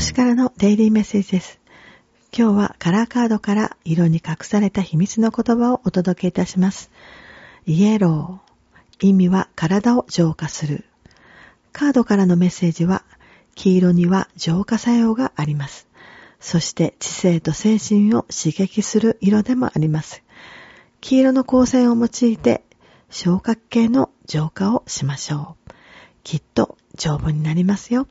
[0.00, 1.60] 私からのデイリーメッセージです。
[2.34, 6.90] 今日はカラーカードから色に隠された秘密の言葉をお届けいたします。
[7.66, 9.06] イエロー。
[9.06, 10.86] 意味は体を浄化する。
[11.72, 13.04] カードからのメッセージは、
[13.54, 15.86] 黄色には浄化作用があります。
[16.40, 20.22] そして知性と精神を刺激する色でもあります。
[21.02, 22.64] 黄色の光線を用いて
[23.10, 25.70] 昇格系の浄化をしましょう。
[26.24, 28.06] きっと丈夫になりますよ。